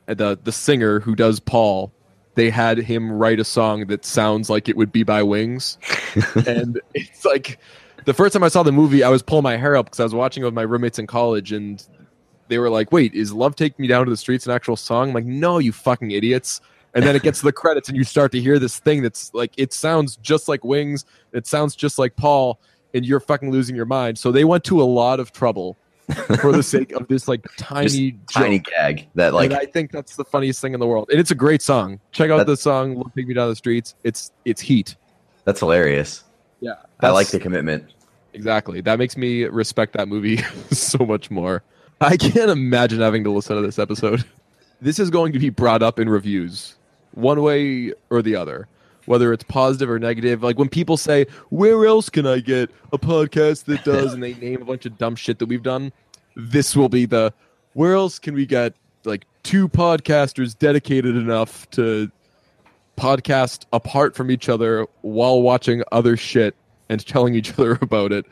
[0.07, 1.91] And the the singer who does Paul,
[2.35, 5.77] they had him write a song that sounds like it would be by Wings,
[6.47, 7.59] and it's like
[8.05, 10.03] the first time I saw the movie, I was pulling my hair up because I
[10.03, 11.85] was watching it with my roommates in college, and
[12.47, 15.09] they were like, "Wait, is Love Take Me Down to the Streets an actual song?"
[15.09, 16.61] I'm like, "No, you fucking idiots."
[16.93, 19.33] And then it gets to the credits, and you start to hear this thing that's
[19.33, 22.61] like, it sounds just like Wings, it sounds just like Paul,
[22.93, 24.17] and you're fucking losing your mind.
[24.17, 25.77] So they went to a lot of trouble
[26.39, 30.15] for the sake of this like tiny, Tiny gag that like and I think that's
[30.15, 31.09] the funniest thing in the world.
[31.11, 31.99] And it's a great song.
[32.11, 34.95] Check out That- the song "Love Take Me Down the Streets." It's it's heat.
[35.45, 36.23] that's hilarious.
[36.61, 37.91] Yeah, I like the commitment.
[38.33, 38.81] Exactly.
[38.81, 40.37] That makes me respect that movie
[40.71, 41.63] so much more.
[42.01, 44.23] I can't imagine having to listen to this episode.
[44.81, 46.75] This is going to be brought up in reviews,
[47.13, 48.67] one way or the other.
[49.05, 50.43] Whether it's positive or negative.
[50.43, 54.33] Like when people say, "Where else can I get a podcast that does?" and they
[54.41, 55.91] name a bunch of dumb shit that we've done,
[56.35, 57.33] this will be the
[57.73, 62.09] where else can we get like two podcasters dedicated enough to
[62.97, 66.55] podcast apart from each other while watching other shit
[66.89, 68.25] and telling each other about it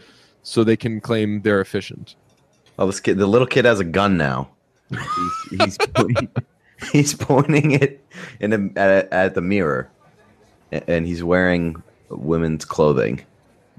[0.43, 2.15] so they can claim they're efficient.
[2.79, 4.49] Oh, this kid, the little kid has a gun now.
[5.49, 6.29] He's he's, pointing,
[6.91, 8.05] he's pointing it
[8.39, 9.89] in a, at, at the mirror,
[10.88, 13.21] and he's wearing women's clothing.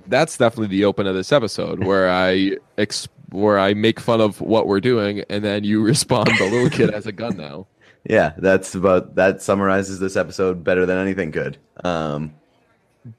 [0.07, 4.40] That's definitely the open of this episode where I ex- where I make fun of
[4.40, 7.66] what we're doing and then you respond the little kid has a gun now.
[8.07, 11.57] Yeah, that's about that summarizes this episode better than anything could.
[11.83, 12.35] Um,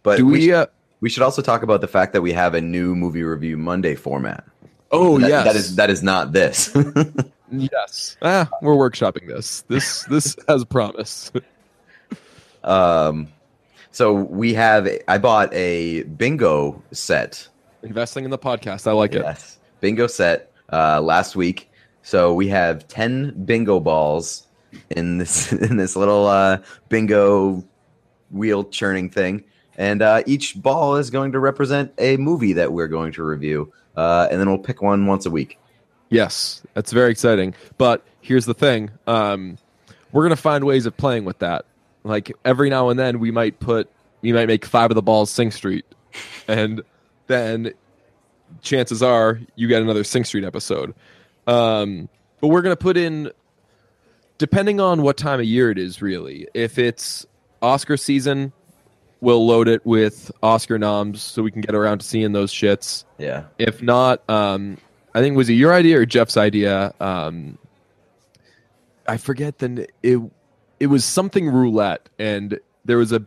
[0.04, 0.68] but Do we, we uh,
[1.02, 3.96] we should also talk about the fact that we have a new movie review Monday
[3.96, 4.44] format.
[4.92, 5.46] Oh That- yes.
[5.46, 6.72] that is that is not this.
[7.52, 8.16] yes.
[8.22, 9.62] Ah, we're workshopping this.
[9.62, 11.32] This this has promise.
[12.64, 13.28] um,
[13.96, 14.88] so we have.
[15.08, 17.48] I bought a bingo set
[17.86, 18.88] Investing in the podcast.
[18.88, 19.22] I like it.
[19.22, 19.60] Yes.
[19.80, 21.70] Bingo set uh, last week.
[22.02, 24.48] So we have 10 bingo balls
[24.90, 26.58] in this in this little uh,
[26.90, 27.64] bingo
[28.32, 29.44] wheel churning thing.
[29.78, 33.72] And uh, each ball is going to represent a movie that we're going to review.
[33.96, 35.60] Uh, and then we'll pick one once a week.
[36.10, 37.54] Yes, that's very exciting.
[37.78, 39.58] But here's the thing: um,
[40.12, 41.66] we're gonna find ways of playing with that.
[42.06, 43.90] Like every now and then, we might put,
[44.22, 45.86] we might make five of the balls Sing Street,
[46.48, 46.82] and
[47.28, 47.74] then
[48.62, 50.94] chances are you get another Sing Street episode.
[51.48, 52.08] Um,
[52.40, 53.32] but we're gonna put in,
[54.38, 56.02] depending on what time of year it is.
[56.02, 57.26] Really, if it's
[57.62, 58.54] Oscar season,
[59.22, 63.04] we'll load it with Oscar noms so we can get around to seeing those shits.
[63.18, 63.46] Yeah.
[63.58, 64.78] If not, um,
[65.16, 66.94] I think was it your idea or Jeff's idea?
[67.00, 67.58] Um,
[69.08, 70.20] I forget Then it.
[70.80, 73.26] It was something roulette, and there was a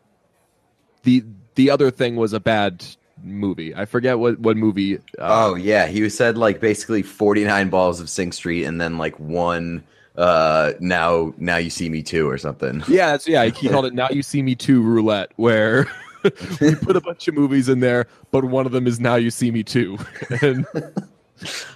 [1.03, 2.85] the the other thing was a bad
[3.25, 3.75] movie.
[3.75, 4.99] I forget what what movie.
[4.99, 5.87] Uh, Oh, yeah.
[5.87, 9.83] He said like basically 49 balls of Sing Street and then like one
[10.17, 13.45] uh now now you see me too or something yeah, that's yeah.
[13.45, 15.87] He called it "Now You See Me Too" roulette, where
[16.61, 19.31] we put a bunch of movies in there, but one of them is "Now You
[19.31, 19.97] See Me Too,"
[20.43, 20.67] and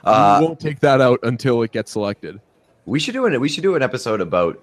[0.04, 2.40] uh we won't take that out until it gets selected.
[2.84, 4.60] We should do an we should do an episode about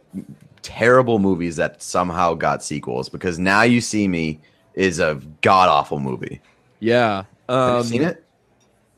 [0.61, 4.39] terrible movies that somehow got sequels because now you see me
[4.73, 6.41] is a god awful movie.
[6.79, 7.23] Yeah.
[7.47, 8.23] Um, Have you seen it?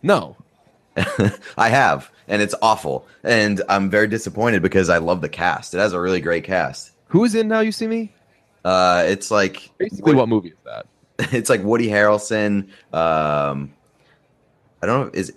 [0.03, 0.35] No.
[1.57, 5.73] I have, and it's awful, and I'm very disappointed because I love the cast.
[5.73, 6.91] It has a really great cast.
[7.07, 8.11] Who is in Now You See Me?
[8.65, 10.85] Uh, it's like Basically, what movie is that?
[11.33, 12.69] it's like Woody Harrelson.
[12.93, 13.73] Um,
[14.81, 15.33] I don't know, is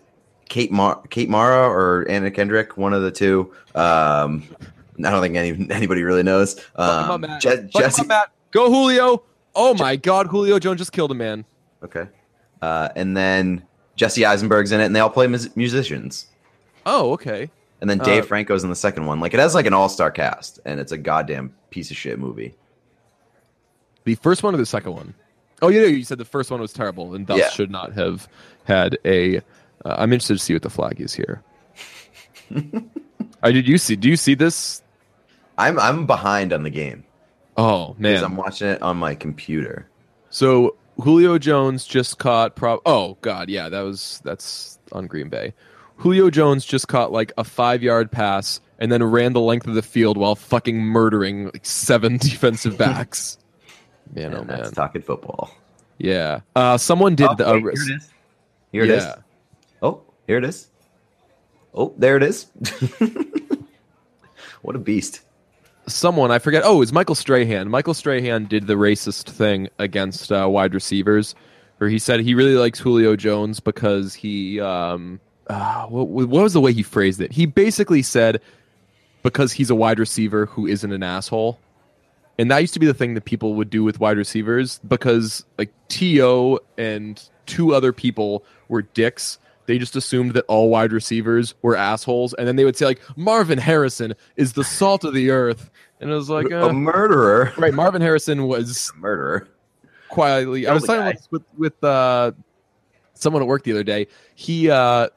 [0.49, 3.53] Kate Mar- Kate Mara or Anna Kendrick, one of the two.
[3.75, 4.43] Um,
[4.99, 6.59] I don't think any anybody really knows.
[6.77, 7.41] Um, up, Matt.
[7.41, 8.31] Je- Jesse, Matt.
[8.51, 9.23] Go Julio.
[9.55, 11.45] Oh my God, Julio Jones just killed a man.
[11.83, 12.07] Okay.
[12.63, 13.63] Uh, and then
[13.97, 16.27] Jesse Eisenberg's in it, and they all play mus- musicians.
[16.87, 17.51] Oh, okay.
[17.81, 19.21] And then Dave Uh, Franco's in the second one.
[19.21, 22.19] Like it has like an all star cast, and it's a goddamn piece of shit
[22.19, 22.55] movie.
[24.05, 25.15] The first one or the second one?
[25.63, 27.49] Oh, yeah, you said the first one was terrible and thus Yeah.
[27.51, 28.29] should not have
[28.65, 29.39] had a.
[29.39, 29.41] Uh,
[29.85, 31.43] I'm interested to see what the flag is here.
[33.43, 33.97] uh, did you see?
[33.97, 34.83] Do you see this?
[35.59, 37.05] I'm I'm behind on the game
[37.57, 38.25] Oh man!
[38.25, 39.89] I'm watching it on my computer.
[40.31, 42.57] So Julio Jones just caught.
[42.57, 45.55] Pro- oh God, yeah, that was that's on Green Bay.
[45.99, 49.75] Julio Jones just caught like a five yard pass and then ran the length of
[49.75, 53.39] the field while fucking murdering like seven defensive backs.
[54.13, 55.53] man, And oh man, talking football.
[55.99, 56.41] yeah.
[56.57, 57.45] Uh, someone did Oh, the.
[57.45, 58.11] wait, uh, here it is.
[58.73, 59.05] Here it is.
[59.05, 59.15] yeah.
[59.81, 60.67] Oh, here it is.
[61.73, 62.47] Oh, there it is.
[64.63, 65.21] what a beast.
[65.87, 66.63] Someone I forget.
[66.65, 67.69] Oh, it's Michael Strahan.
[67.71, 71.35] Michael Strahan did the racist thing against uh, wide receivers,
[71.79, 74.61] where he said he really likes Julio Jones because he.
[74.61, 77.33] Um, uh, what, what was the way he phrased it?
[77.33, 78.41] He basically said
[79.25, 81.59] because he's a wide receiver who isn't an asshole.
[82.39, 85.45] And that used to be the thing that people would do with wide receivers because
[85.59, 86.61] like T.O.
[86.77, 89.39] and two other people were dicks.
[89.67, 92.35] They just assumed that all wide receivers were assholes.
[92.35, 95.71] And then they would say, like, Marvin Harrison is the salt of the earth.
[96.01, 97.53] And it was like, a uh, murderer.
[97.57, 99.49] right, Marvin Harrison was A murderer.
[100.11, 100.67] quietly.
[100.67, 102.33] I was talking with with, with uh,
[103.15, 104.07] someone at work the other day.
[104.35, 105.09] He uh,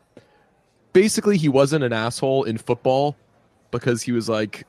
[0.94, 3.16] basically he wasn't an asshole in football
[3.72, 4.66] because he was like,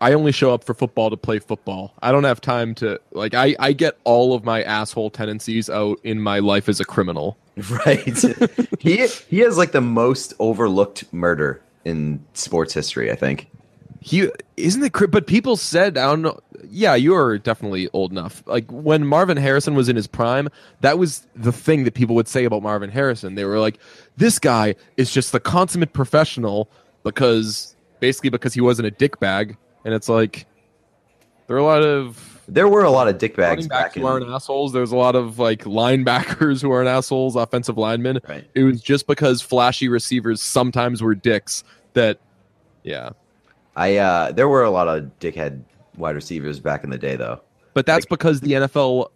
[0.00, 1.92] I only show up for football to play football.
[2.00, 3.34] I don't have time to like.
[3.34, 7.36] I I get all of my asshole tendencies out in my life as a criminal.
[7.86, 8.18] Right.
[8.78, 13.48] he he has like the most overlooked murder in sports history, I think.
[14.00, 16.40] He isn't cri- but people said I don't know.
[16.70, 18.42] yeah, you're definitely old enough.
[18.46, 20.48] Like when Marvin Harrison was in his prime,
[20.80, 23.34] that was the thing that people would say about Marvin Harrison.
[23.34, 23.78] They were like,
[24.16, 26.70] this guy is just the consummate professional
[27.02, 29.56] because basically because he wasn't a dickbag.
[29.84, 30.46] And it's like
[31.46, 34.02] there are a lot of There were a lot of dickbags back in.
[34.02, 34.72] who aren't assholes.
[34.72, 38.20] There's a lot of like linebackers who aren't assholes, offensive linemen.
[38.28, 38.44] Right.
[38.54, 42.18] It was just because flashy receivers sometimes were dicks that,
[42.82, 43.10] yeah.
[43.76, 45.62] I uh, there were a lot of dickhead
[45.96, 47.40] wide receivers back in the day, though.
[47.72, 49.10] But that's because the NFL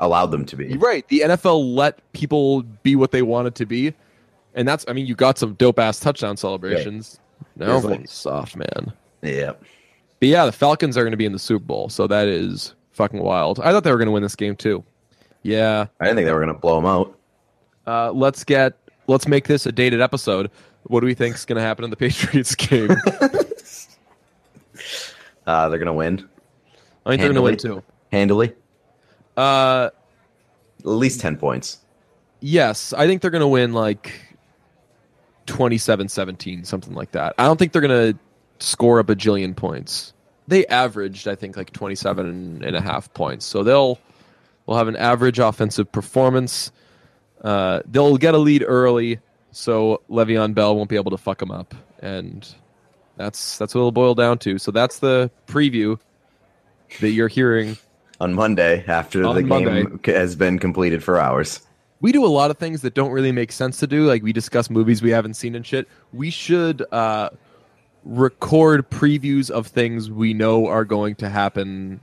[0.00, 0.78] Allowed them to be.
[0.78, 1.06] Right.
[1.08, 3.92] The NFL let people be what they wanted to be.
[4.54, 7.20] And that's I mean, you got some dope ass touchdown celebrations.
[7.54, 8.94] Now There's like- soft, man.
[9.22, 9.52] Yeah.
[10.18, 13.20] But yeah, the Falcons are gonna be in the Super Bowl, so that is fucking
[13.22, 13.60] wild.
[13.60, 14.84] I thought they were gonna win this game too.
[15.42, 15.86] Yeah.
[16.00, 17.16] I didn't think they were gonna blow them out.
[17.86, 18.74] Uh, let's get
[19.06, 20.50] let's make this a dated episode.
[20.84, 22.90] What do we think is gonna happen in the Patriots game?
[25.46, 26.28] Uh, they're gonna win
[27.04, 27.80] I think they're gonna win Handily.
[27.80, 27.84] too.
[28.12, 28.52] handily.
[29.36, 29.90] Uh
[30.80, 31.78] At least ten points.
[32.40, 34.12] yes, I think they're gonna win like
[35.46, 37.34] 27-17, something like that.
[37.38, 38.14] I don't think they're gonna
[38.60, 40.12] score a bajillion points.
[40.48, 43.46] They averaged, I think, like 27 and a half points.
[43.46, 43.98] So they'll
[44.66, 46.70] will have an average offensive performance.
[47.42, 49.18] Uh, they'll get a lead early,
[49.50, 52.46] so Le'Veon Bell won't be able to fuck them up, and
[53.16, 54.58] that's that's what it'll boil down to.
[54.58, 55.98] So that's the preview
[57.00, 57.76] that you're hearing.
[58.20, 59.84] On Monday, after On the Monday.
[59.84, 61.60] game has been completed for hours.
[62.02, 64.04] we do a lot of things that don't really make sense to do.
[64.04, 65.88] Like we discuss movies we haven't seen and shit.
[66.12, 67.30] We should uh,
[68.04, 72.00] record previews of things we know are going to happen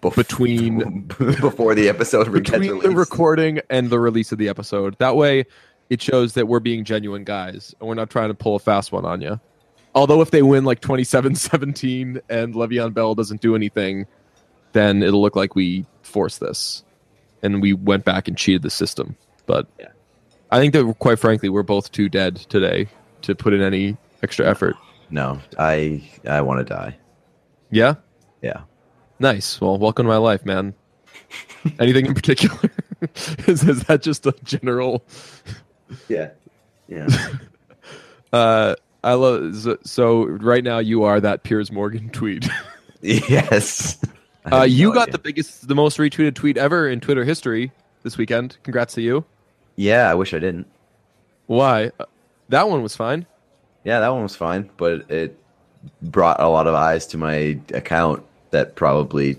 [0.00, 4.96] Between- before the episode gets between the recording and the release of the episode.
[4.98, 5.44] That way,
[5.90, 8.92] it shows that we're being genuine guys and we're not trying to pull a fast
[8.92, 9.40] one on you.
[9.94, 14.06] Although if they win like 27-17 and Le'Veon Bell doesn't do anything,
[14.72, 16.82] then it'll look like we forced this
[17.42, 19.16] and we went back and cheated the system.
[19.46, 19.88] But Yeah.
[20.50, 22.88] I think that quite frankly, we're both too dead today
[23.22, 24.76] to put in any extra effort.
[25.14, 26.96] No, I I want to die.
[27.70, 27.94] Yeah,
[28.42, 28.62] Yeah.
[29.20, 29.60] nice.
[29.60, 30.74] Well, welcome to my life, man.
[31.78, 32.58] Anything in particular?
[33.46, 35.04] is, is that just a general?
[36.08, 36.30] Yeah.
[36.88, 37.08] Yeah.
[38.32, 38.74] Uh,
[39.04, 42.48] I love so, so right now you are that Piers Morgan tweet.
[43.00, 44.02] yes.
[44.50, 45.12] Uh, you got idea.
[45.12, 47.70] the biggest, the most retweeted tweet ever in Twitter history
[48.02, 48.58] this weekend.
[48.64, 49.24] Congrats to you.
[49.76, 50.66] Yeah, I wish I didn't.
[51.46, 51.92] Why?
[52.00, 52.06] Uh,
[52.48, 53.24] that one was fine.
[53.84, 55.38] Yeah, that one was fine, but it
[56.02, 59.36] brought a lot of eyes to my account that probably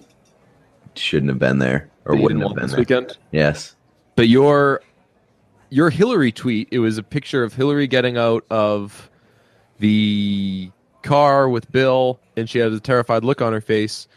[0.96, 2.80] shouldn't have been there or wouldn't have been this there.
[2.80, 3.18] weekend.
[3.32, 3.76] Yes.
[4.16, 4.82] But your
[5.70, 9.10] your Hillary tweet, it was a picture of Hillary getting out of
[9.80, 14.08] the car with Bill, and she had a terrified look on her face.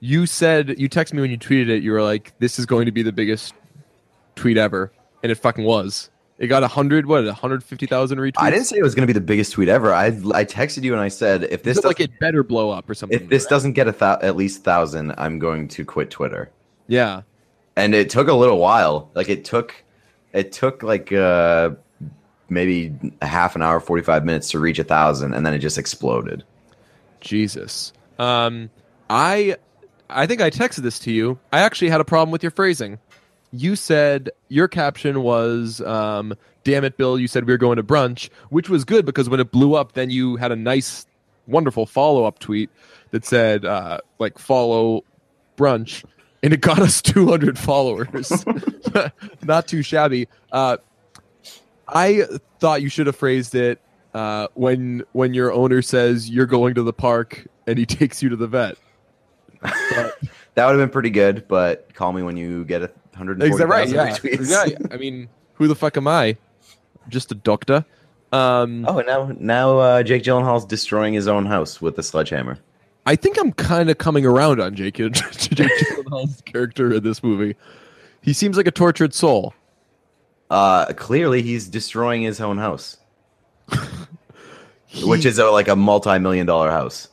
[0.00, 1.82] You said you texted me when you tweeted it.
[1.82, 3.54] You were like, "This is going to be the biggest
[4.36, 6.10] tweet ever," and it fucking was.
[6.38, 8.34] It got a hundred, what, a hundred fifty thousand retweets.
[8.38, 9.92] I didn't say it was going to be the biggest tweet ever.
[9.92, 12.88] I I texted you and I said if This like doesn't, it better blow up
[12.88, 13.18] or something.
[13.20, 16.50] if this doesn't get a thou- at least thousand, I'm going to quit Twitter.
[16.86, 17.22] yeah,
[17.76, 19.10] And it took a little while.
[19.14, 19.74] Like it took
[20.32, 21.70] it took like uh
[22.48, 25.76] maybe a half an hour, 45 minutes to reach a thousand, and then it just
[25.76, 26.44] exploded.
[27.20, 27.92] Jesus.
[28.18, 28.70] Um,
[29.10, 29.56] I
[30.10, 31.38] I think I texted this to you.
[31.52, 32.98] I actually had a problem with your phrasing.
[33.50, 36.34] You said your caption was, um,
[36.64, 37.18] "Damn it, Bill!
[37.18, 39.92] You said we were going to brunch," which was good because when it blew up,
[39.92, 41.06] then you had a nice,
[41.46, 42.70] wonderful follow up tweet
[43.10, 45.02] that said, uh, like, follow
[45.56, 46.04] brunch,
[46.42, 48.44] and it got us 200 followers.
[49.42, 50.28] Not too shabby.
[50.52, 50.76] Uh,
[51.88, 52.24] I
[52.60, 53.80] thought you should have phrased it
[54.14, 58.28] uh, when when your owner says you're going to the park and he takes you
[58.30, 58.76] to the vet.
[59.60, 60.18] But,
[60.54, 63.52] That would have been pretty good, but call me when you get a hundred and
[63.52, 63.86] is that right?
[63.88, 64.10] Yeah.
[64.16, 64.70] retweets.
[64.70, 64.78] yeah.
[64.90, 66.36] I mean, who the fuck am I?
[67.08, 67.84] Just a doctor.
[68.32, 72.58] Um, Oh, now now uh, Jake Gyllenhaal's destroying his own house with a sledgehammer.
[73.06, 77.56] I think I'm kind of coming around on Jake, Jake Gyllenhaal's character in this movie.
[78.22, 79.54] He seems like a tortured soul.
[80.50, 82.96] Uh, clearly, he's destroying his own house,
[84.86, 87.08] He- which is a, like a multi-million dollar house.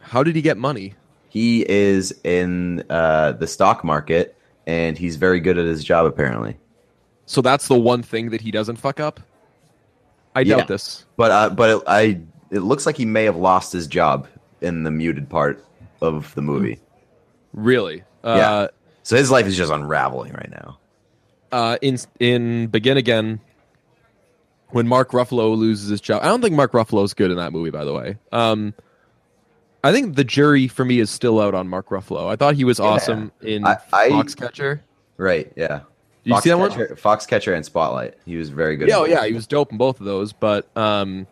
[0.00, 0.94] how did he get money?
[1.28, 4.33] He is in uh, the stock market,
[4.66, 6.06] and he's very good at his job.
[6.06, 6.56] Apparently,
[7.26, 9.20] So that's the one thing that he doesn't fuck up.
[10.34, 10.56] I Yeah.
[10.56, 11.06] doubt this.
[11.16, 14.28] but uh, but it, I it looks like he may have lost his job
[14.60, 15.64] in the muted part
[16.00, 16.80] of the movie.
[17.52, 18.02] Really?
[18.22, 18.66] Uh, Yeah.
[19.02, 20.78] So his life is just unraveling right now.
[21.52, 23.38] uh, in in Begin Again,
[24.70, 27.70] when Mark Ruffalo loses his job, I don't think Mark Ruffalo's good in that movie.
[27.70, 28.74] By the way, um,
[29.84, 32.28] I think the jury for me is still out on Mark Ruffalo.
[32.28, 34.80] I thought he was awesome in I- I- Foxcatcher.
[35.18, 35.52] Right.
[35.54, 35.80] Yeah.
[36.24, 36.70] You see that one?
[36.70, 38.14] Foxcatcher- Foxcatcher and Spotlight.
[38.24, 38.88] He was very good.
[38.88, 41.26] Yeah, oh, yeah, he was dope in both of those, but um,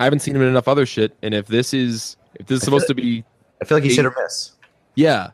[0.00, 1.16] I haven't seen him in enough other shit.
[1.22, 3.24] And if this is if this is I supposed feel- to be
[3.62, 4.50] I feel like he's He- hit or miss.
[4.96, 5.30] yeah,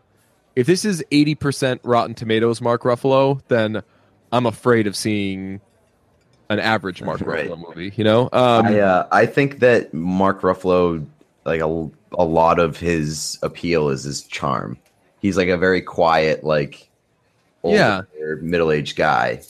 [0.54, 3.82] if this is eighty percent Rotten Tomatoes Mark Ruffalo, then
[4.30, 5.60] I'm afraid of seeing
[6.50, 7.48] an average Mark Right.
[7.48, 7.92] Ruffalo movie.
[7.96, 11.04] You know, um, I uh, I think that Mark Ruffalo,
[11.46, 14.78] like a, a lot of his appeal is his charm.
[15.20, 16.88] He's like a very quiet, like
[17.64, 18.02] Yeah.
[18.40, 19.42] middle aged guy.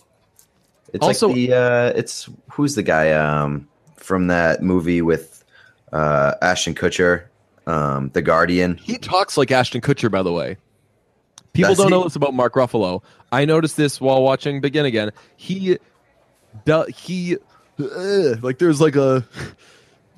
[0.92, 5.42] It's Also- like the uh, it's who's the guy um from that movie with
[5.92, 7.24] uh Ashton Kutcher,
[7.66, 8.76] um, The Guardian.
[8.76, 10.10] he talks like Ashton Kutcher.
[10.10, 10.56] By the way,
[11.54, 13.02] people Does don't know this about Mark Ruffalo.
[13.30, 15.10] I noticed this while watching Begin Again.
[15.36, 15.78] He,
[16.66, 17.38] do, he,
[17.80, 19.26] uh, like there's like a,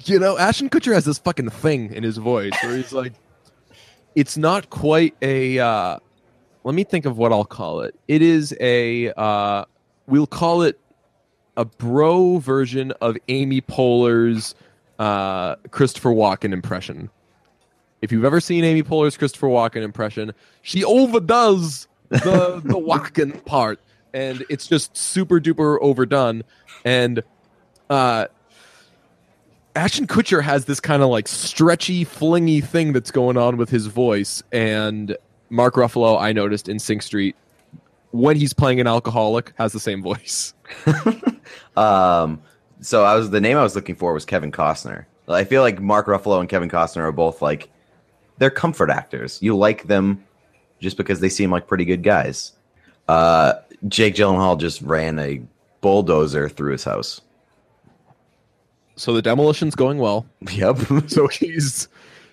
[0.09, 3.13] you know, Ashton Kutcher has this fucking thing in his voice where he's like,
[4.15, 5.59] it's not quite a.
[5.59, 5.99] Uh,
[6.63, 7.95] let me think of what I'll call it.
[8.09, 9.13] It is a.
[9.13, 9.65] Uh,
[10.07, 10.79] we'll call it
[11.57, 14.55] a bro version of Amy Poehler's
[14.99, 17.11] uh, Christopher Walken impression.
[18.03, 20.33] If you've ever seen Amy Poehler's Christopher Walken impression,
[20.63, 23.81] she overdoes the the Walken part,
[24.13, 26.45] and it's just super duper overdone.
[26.85, 27.23] And
[27.91, 28.27] uh,
[29.77, 33.87] Ashton Kutcher has this kind of like stretchy, flingy thing that's going on with his
[33.87, 35.17] voice, and
[35.51, 37.37] Mark Ruffalo, I noticed in Sing Street,
[38.13, 40.55] when he's playing an alcoholic, has the same voice.
[41.77, 42.43] Um,
[42.81, 45.07] so I was the name I was looking for was Kevin Costner.
[45.27, 47.71] I feel like Mark Ruffalo and Kevin Costner are both like
[48.39, 49.39] they're comfort actors.
[49.41, 50.23] You like them
[50.81, 52.53] just because they seem like pretty good guys.
[53.09, 53.55] Uh,
[53.89, 55.41] Jake Gyllenhaal just ran a
[55.81, 57.21] bulldozer through his house.
[58.97, 60.27] So the demolition's going well.
[60.53, 60.79] Yep,
[61.09, 61.89] So he's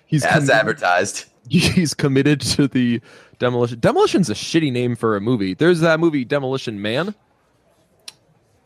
[0.06, 1.24] he's as committed- advertised.
[1.48, 3.00] he's committed to the
[3.38, 3.80] demolition.
[3.80, 5.54] Demolition's a shitty name for a movie.
[5.54, 7.14] There's that movie Demolition Man.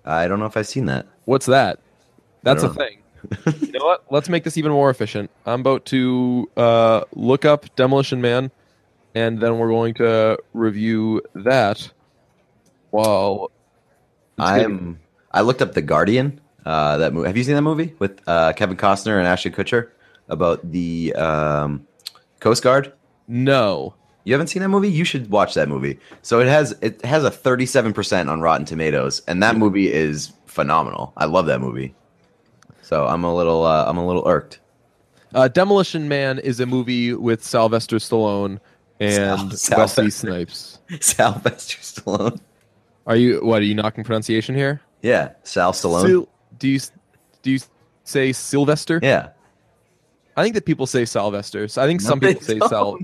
[0.05, 1.07] I don't know if I've seen that.
[1.25, 1.81] What's that?
[2.43, 2.99] That's a thing.
[3.61, 4.05] you know what?
[4.11, 5.31] Let's make this even more efficient.
[5.47, 8.53] I'm about to uh, look up Demolition Man,
[9.17, 11.91] and then we're going to review that.
[12.91, 13.51] While
[14.39, 15.01] I'm.
[15.33, 16.41] I looked up The Guardian.
[16.67, 17.27] Uh, that movie.
[17.29, 19.91] Have you seen that movie with uh, Kevin Costner and Ashley Kutcher
[20.29, 21.87] about the um,
[22.41, 22.93] Coast Guard?
[23.29, 23.95] no,
[24.25, 24.91] You haven't seen that movie?
[24.91, 25.99] You should watch that movie.
[26.23, 31.13] So it has it has a 37% on Rotten Tomatoes and that movie is phenomenal.
[31.17, 31.95] I love that movie.
[32.83, 34.59] So I'm a little uh, I'm a little irked.
[35.35, 38.59] uh, Demolition Man is a movie with Sylvester Stallone
[39.01, 40.79] and Sal- Wesley Snipes.
[41.01, 42.41] Sylvester Stallone.
[43.07, 43.61] Are you what?
[43.63, 44.81] Are you knocking pronunciation here?
[45.03, 46.07] Yeah, Sal Stallone.
[46.07, 46.29] Sil-
[46.59, 46.81] do you
[47.43, 47.59] do you
[48.05, 49.01] say Sylvester?
[49.03, 49.31] yeah.
[50.39, 51.67] I think that people say Sylvester.
[51.67, 52.69] So I think No, some people say don't.
[52.69, 52.99] Sal.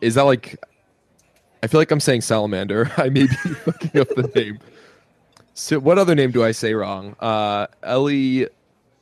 [0.00, 0.56] Is that like?
[1.62, 2.90] I feel like I'm saying salamander.
[2.96, 3.28] I may be
[3.66, 4.58] looking up the name.
[5.54, 7.14] So what other name do I say wrong?
[7.20, 8.48] Uh, Ellie.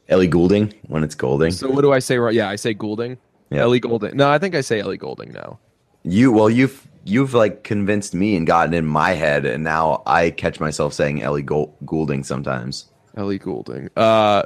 [0.09, 1.53] Ellie Goulding when it's Golding.
[1.53, 2.35] So what do I say wrong?
[2.35, 3.17] Yeah, I say Goulding.
[3.51, 3.61] Yeah.
[3.61, 4.17] Ellie Goulding.
[4.17, 5.61] No, I think I say Ellie Goulding now.
[6.03, 10.31] You well you've you've like convinced me and gotten in my head and now I
[10.31, 12.87] catch myself saying Ellie Goulding sometimes.
[13.17, 13.91] Ellie Goulding.
[13.97, 14.43] Uh,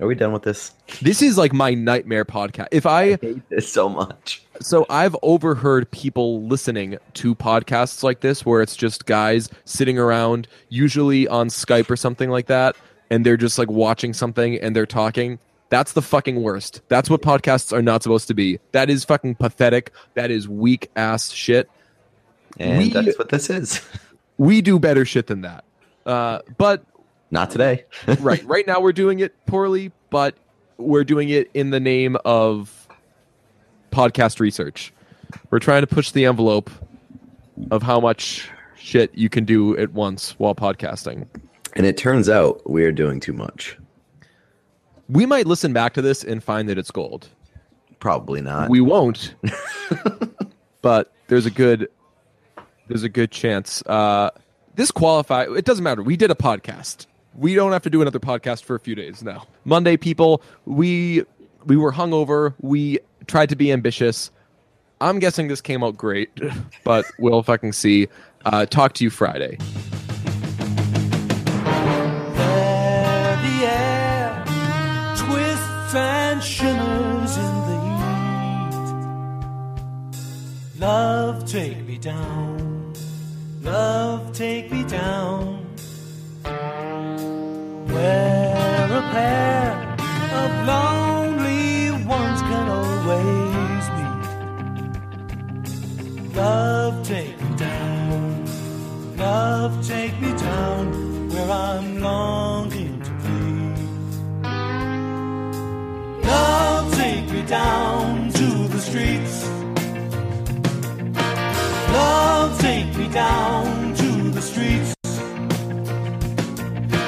[0.00, 0.72] Are we done with this?
[1.02, 2.68] this is like my nightmare podcast.
[2.72, 4.42] If I hate this so much.
[4.60, 10.48] So I've overheard people listening to podcasts like this where it's just guys sitting around,
[10.68, 12.74] usually on Skype or something like that,
[13.08, 15.38] and they're just like watching something and they're talking.
[15.70, 16.80] That's the fucking worst.
[16.88, 18.58] That's what podcasts are not supposed to be.
[18.72, 19.92] That is fucking pathetic.
[20.14, 21.70] That is weak ass shit.
[22.58, 23.80] And We- that's what this is.
[24.38, 25.64] We do better shit than that.
[26.06, 26.84] Uh, but
[27.32, 27.84] Not today.
[28.20, 30.36] right, right now we're doing it poorly, but
[30.76, 32.86] we're doing it in the name of
[33.90, 34.92] podcast research.
[35.50, 36.70] We're trying to push the envelope
[37.72, 41.26] of how much shit you can do at once while podcasting.
[41.74, 43.76] And it turns out we're doing too much.
[45.08, 47.28] We might listen back to this and find that it's gold.
[48.00, 48.68] Probably not.
[48.70, 49.34] We won't,
[50.82, 51.88] but there's a good
[52.88, 53.82] there's a good chance.
[53.82, 54.30] Uh,
[54.74, 55.46] this qualify.
[55.56, 56.02] It doesn't matter.
[56.02, 57.06] We did a podcast.
[57.34, 59.46] We don't have to do another podcast for a few days now.
[59.64, 60.42] Monday, people.
[60.64, 61.24] We
[61.66, 62.54] we were hungover.
[62.60, 64.30] We tried to be ambitious.
[65.00, 66.30] I'm guessing this came out great,
[66.84, 68.08] but we'll fucking see.
[68.44, 69.58] Uh, talk to you Friday.
[80.88, 82.94] Love, take me down.
[83.60, 85.66] Love, take me down.
[87.92, 89.68] Where a pair
[90.40, 94.06] of lonely ones can always be.
[96.38, 98.46] Love, take me down.
[99.18, 100.84] Love, take me down.
[101.28, 103.42] Where I'm longing to be.
[106.26, 109.37] Love, take me down to the streets
[113.12, 114.94] down to the streets.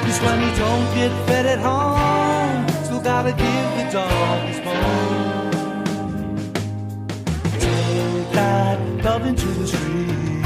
[0.05, 5.51] Cause when you don't get fed at home, still gotta give the dog his bone.
[7.59, 10.40] Take that love into the streets.